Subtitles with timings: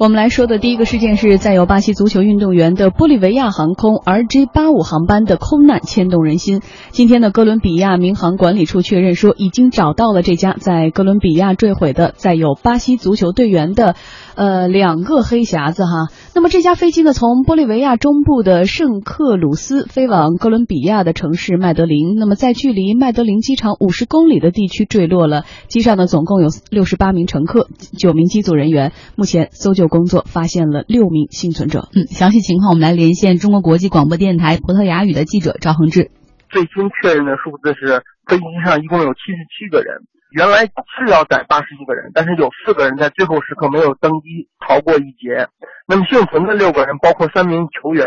[0.00, 6.62] 我们来说的第一个事件是载有巴西足球运动员的玻利维亚航空 RJ 八五航班的空难牵动人心。
[6.88, 13.94] 今天的哥伦比亚民航管理处确认说，已经找到了这家在哥伦比亚坠毁的载有巴西足球队员的，
[14.36, 16.08] 呃，两个黑匣子哈。
[16.34, 22.16] 那么这架飞机呢，从玻利维亚中部的圣克鲁斯飞往哥伦比亚的城市麦德林。
[22.16, 25.44] 那么在距离麦德林机场五十公里的地区坠落了。
[25.68, 28.92] 机上呢，总共有六十八名乘客，九名机组人员。
[29.14, 29.89] 目前搜救。
[29.90, 31.90] 工作发现了六名幸存者。
[31.92, 36.10] 嗯，详细情况我们来连线中国国际广播电台葡萄牙语的记者赵恒志。
[36.48, 45.46] 最新确认的数字是，飞机上一共有七十七个人，原来是要载八十一个人，但是有四个人在最后时刻没有登机，逃过一劫。
[45.86, 48.06] 那么幸存的六个人包括三名球员、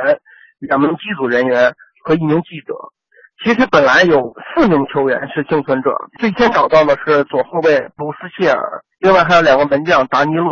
[0.59, 1.73] 两名机组人员
[2.03, 2.73] 和一名记者。
[3.43, 10.51] 其实本来有四名球员是幸存者，最先找到的是左后卫卢斯谢尔，另外还有两个门将达尼洛、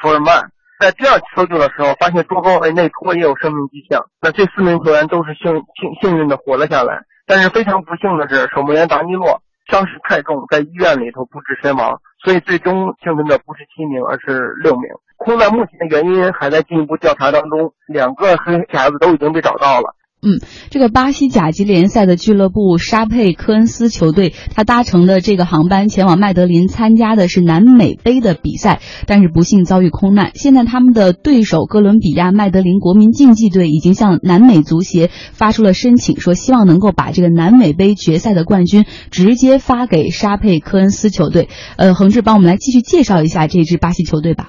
[0.00, 0.53] 福尔曼。
[0.80, 4.04] 在第二次搜救的时候，发现中后卫内托也有生命迹象。
[4.20, 12.00] 那这四名球员都是幸幸幸运的活了下来，但是非常不幸的是，守门员达尼洛伤势太重，在医院里头不治身亡。
[12.24, 14.90] 所以最终幸存的不是七名，而是六名。
[15.16, 19.94] 空难目前的原因还在进一步调查当中，两个黑匣子都已经被找到了。
[20.24, 30.30] 嗯，这个巴西甲级联赛的俱乐部沙佩科恩斯球队，他搭乘的这个航班前往麦德林参加的是南美杯的比赛，但是不幸遭遇空难。
[30.34, 41.50] 现在他们的对手哥伦比亚麦德林国民竞技队已经向南美足协发出了申请，说希望能够把这个南美杯决赛的冠军直接发给沙佩科恩斯球队。
[41.76, 44.48] 呃，恒志帮我们来继续介绍一下这支巴西球队吧。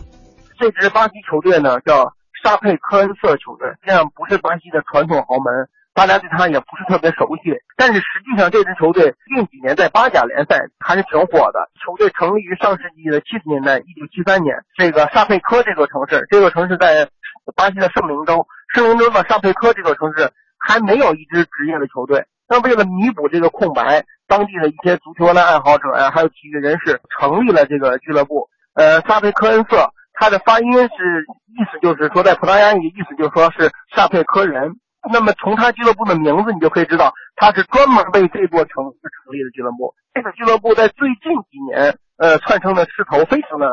[0.58, 2.14] 这支巴西球队呢叫。
[2.46, 7.58] 沙佩科恩瑟球队，这样不是巴西的传统豪门，大家对他也不是特别熟悉。
[7.76, 11.72] 但是实际上，这支球队近几年在巴甲联赛还是挺火的。
[11.84, 14.56] 球队成立于上世纪的七十年代，一九七三年。
[14.78, 17.10] 这个沙佩科这座城市，这座城市在
[17.56, 18.46] 巴西的圣明州。
[18.76, 22.26] 圣明州的沙佩科这座城市还没有一支职业的球队。
[22.48, 28.50] 那为了弥补这个空白，当地的一些足球的爱好者呀，还有体育人士成立了这个俱乐部。
[28.75, 29.90] 呃，沙佩科恩瑟。
[30.18, 34.72] 它的发音是意思就是说，在葡萄牙语意思就是说是萨佩科人。
[35.12, 39.94] 那么从他俱乐部的名字，你就可以知道，他是专门为这座城市成立的俱乐部。
[40.16, 43.68] 这个俱乐部在最近几年，呃，窜升的势头非常的。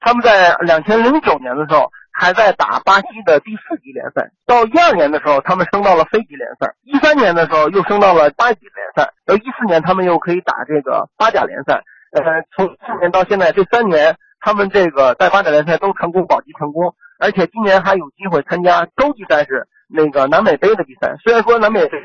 [0.00, 11.82] 他们在两千零九年的时候还在打巴西的第四级联赛，到一二年的时候，他们升到了非级联赛，一三年的时候又升到了八级联赛，到一四年他们又可以打这个巴甲联赛。
[12.12, 12.22] 呃，
[12.56, 14.16] 从去年到现在这三年。
[14.46, 21.16] 他们这个在巴甲联赛都成功保级成功，而且今年还有机会参加洲际赛事那个南美杯的比赛。
[21.24, 21.98] 虽然说南美杯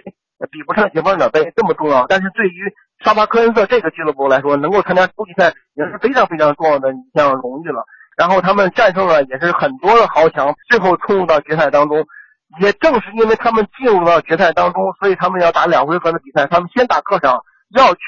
[0.49, 2.73] 比不上解放者杯这么重要，但是对于
[3.05, 7.85] 沙巴科恩瑟这个俱乐部来说，能够参加洲际赛也是非常非常重要的一项荣誉了。
[8.17, 12.03] 然后他们战胜了也是很多的豪强，最后冲入到决赛当中。
[12.59, 16.47] 也正是因为他们进入到决赛当中，所以他们要打两回合的比赛。
[16.47, 18.01] 他们先打客场，要去。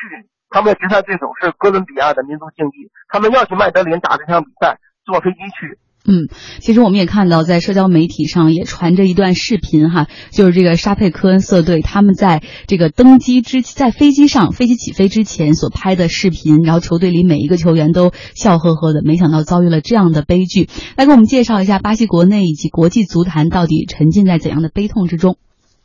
[0.53, 5.79] 他们的决赛对手是哥伦比亚的民族竞技，他们要去麦德林打这场比赛，坐飞机去。
[6.05, 6.27] 嗯，
[6.59, 20.67] 其实我们也看到，在社交媒体上也传着一段视频哈，就是这个沙佩科恩瑟队他们在这个登机之在飞机上飞机起飞之前所拍的视频，然后球队里每一个球员都笑呵呵的，没想到遭遇了这样的悲剧。
[20.97, 25.37] 来给我们介绍一下巴西国内以及国际足坛到底沉浸在怎样的悲痛之中？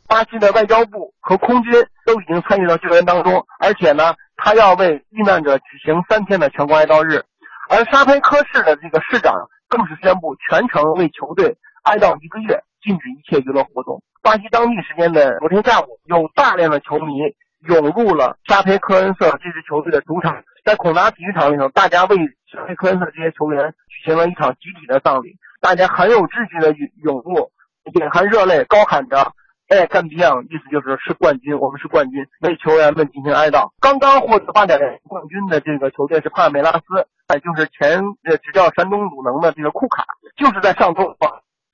[0.05, 1.71] 巴西的外交部和空军
[2.05, 4.03] 都已经参与到救援当中，而且呢。
[4.41, 7.23] 他要为遇难者举行三天的全国哀悼日，
[7.69, 9.35] 而沙佩科市的这个市长
[9.67, 14.01] 更是宣布全城为球队哀悼一个月，禁止一切娱乐活动。
[14.21, 17.19] 巴西当地时间的昨天下午，有大量的球迷
[17.67, 22.15] 涌入了沙佩科恩瑟这支球队的主场，在孔达体育场里头，大家为
[22.51, 26.73] 沙佩科恩瑟这些球员举行了一场集体的葬礼，大家很有秩序的
[27.03, 27.51] 涌入，
[27.99, 29.33] 眼含热泪，高喊着。
[29.69, 33.69] 哎，干比昂，意思就是是冠军，我们是冠军，为球员们进行哀悼。
[33.79, 40.03] 刚刚获得八甲联赛冠军的这个球队是帕梅拉斯，哎，就是前呃执教山东鲁能的这个库卡，
[40.35, 41.15] 就是在上周，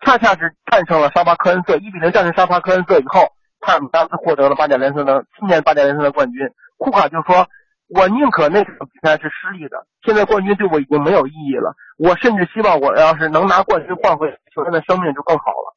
[0.06, 3.32] 恰恰是战胜了沙巴科恩特，一比零战胜沙巴科恩特以后，
[3.62, 6.50] 帕尔梅拉斯获得了八甲联赛的今年八甲联赛的冠军。
[6.76, 7.48] 库卡就说
[7.96, 11.74] ：“我宁可那场比赛是失利的，现在冠军对我已经没有意义了。
[11.98, 15.72] 我甚至希望我要是能拿冠军换回球员的生命就更好了。”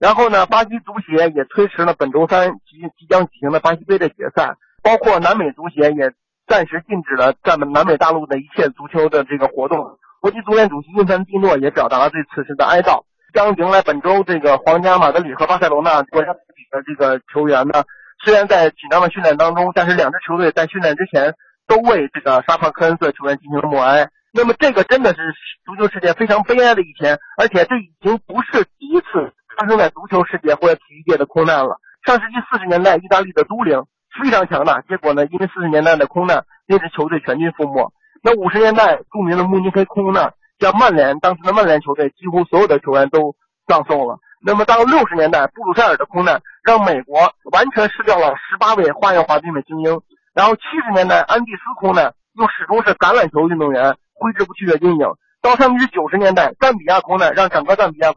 [0.00, 6.12] 然后呢，巴西足协也推迟了本周三即即将举行的巴西杯的决赛，包括南美足协也
[6.46, 9.98] 暂时禁止了在南美大陆的一切足球的这个活动。
[10.20, 13.04] 国际足联主席因凡蒂诺也表达了对此事的哀悼。
[13.34, 16.40] 将迎来本周这个皇家马德里和巴塞罗那国家队
[16.70, 17.84] 的这个球员呢，
[18.24, 21.34] 虽然在紧张的训练当中，但是两支球队在训练之前
[21.66, 24.08] 都为这个沙帕科恩瑟球员进行了默哀。
[24.32, 25.18] 那么这个真的是
[25.66, 31.80] 足球世界非常悲哀的一天，而且这已经不是第一次发生在足球世界或者体育界的空难了。
[32.04, 33.82] 上世纪四十年代，意大利的都灵
[34.22, 37.92] 非常强大，结果呢，因为四十年代的空难，那支球队全军覆没。
[38.22, 43.34] 那五十年代著名的慕尼黑空难，像曼联当时的曼联球队，几乎所有的球员都
[43.66, 44.18] 葬送了。
[44.44, 50.00] 那么到六十年代，布鲁塞尔的空难让美国完全失掉了十八位花样滑冰的精英。
[50.34, 55.06] 然后七十年代安第斯空难又始终是橄榄球运动员挥之不去的阴影。
[55.42, 58.12] 到上世纪九十年代，赞比亚空难让整个赞比亚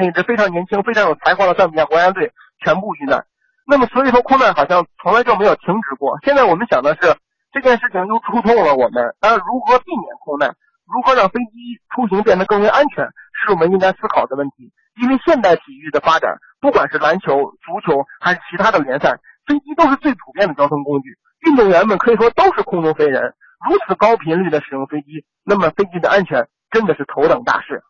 [0.00, 2.32] 那支非常年轻、非常有才华的赞比亚国家队
[2.64, 3.26] 全部遇难。
[3.66, 6.18] 那么所以说，空难好像从来就没有停止过。
[6.24, 7.14] 现在我们想的是，
[7.52, 10.56] 这件事情又触痛了我们，那如何避免空难？
[10.88, 13.04] 如何让飞机出行变得更为安全，
[13.44, 14.72] 是我们应该思考的问题。
[15.00, 21.16] 因为现代体育的发展，不管是篮球、足球还是其他的联赛，飞机都是最普遍的交通工具。
[21.46, 23.34] 运动员们可以说都是空中飞人，
[23.68, 27.82] 如此高频率的使用飞机，那么飞机的安全真的是头等大事。